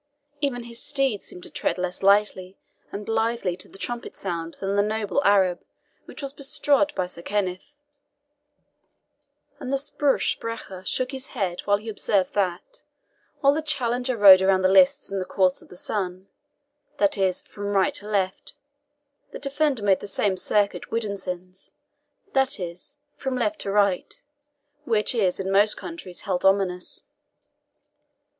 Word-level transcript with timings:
Even 0.39 0.63
his 0.63 0.81
steed 0.81 1.21
seemed 1.21 1.43
to 1.43 1.51
tread 1.51 1.77
less 1.77 2.01
lightly 2.01 2.57
and 2.91 3.05
blithely 3.05 3.55
to 3.57 3.67
the 3.69 3.77
trumpet 3.77 4.15
sound 4.15 4.55
than 4.55 4.75
the 4.75 4.81
noble 4.81 5.23
Arab 5.23 5.61
which 6.05 6.23
was 6.23 6.33
bestrode 6.33 6.91
by 6.95 7.05
Sir 7.05 7.21
Kenneth; 7.21 7.75
and 9.59 9.71
the 9.71 9.77
SPRUCH 9.77 10.31
SPRECHER 10.31 10.83
shook 10.87 11.11
his 11.11 11.27
head 11.37 11.59
while 11.65 11.77
he 11.77 11.87
observed 11.87 12.33
that, 12.33 12.81
while 13.41 13.53
the 13.53 13.61
challenger 13.61 14.17
rode 14.17 14.41
around 14.41 14.63
the 14.63 14.67
lists 14.69 15.11
in 15.11 15.19
the 15.19 15.23
course 15.23 15.61
of 15.61 15.69
the 15.69 15.75
sun 15.75 16.27
that 16.97 17.15
is, 17.15 17.43
from 17.43 17.65
right 17.65 17.93
to 17.93 18.07
left 18.07 18.53
the 19.29 19.37
defender 19.37 19.83
made 19.83 19.99
the 19.99 20.07
same 20.07 20.35
circuit 20.35 20.89
WIDDERSINS 20.89 21.73
that 22.33 22.59
is, 22.59 22.97
from 23.13 23.37
left 23.37 23.59
to 23.59 23.71
right 23.71 24.19
which 24.83 25.13
is 25.13 25.39
in 25.39 25.51
most 25.51 25.77
countries 25.77 26.21
held 26.21 26.43
ominous. 26.43 27.03